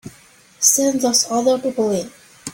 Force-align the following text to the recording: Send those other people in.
Send 0.57 1.01
those 1.01 1.29
other 1.29 1.59
people 1.59 1.91
in. 1.91 2.09